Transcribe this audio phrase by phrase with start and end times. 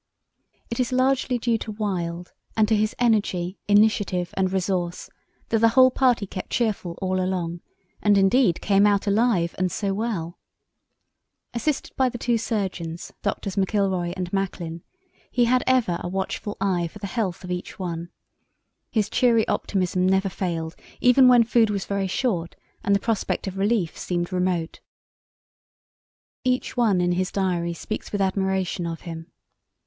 [0.71, 5.11] It is largely due to Wild, and to his energy, initiative, and resource,
[5.49, 7.61] that the whole party kept cheerful all along,
[8.01, 10.39] and, indeed, came out alive and so well.
[11.53, 13.55] Assisted by the two surgeons, Drs.
[13.57, 14.81] McIlroy and Macklin,
[15.29, 18.09] he had ever a watchful eye for the health of each one.
[18.89, 23.55] His cheery optimism never failed, even when food was very short and the prospect of
[23.59, 24.79] relief seemed remote.
[26.43, 29.31] Each one in his diary speaks with admiration of him.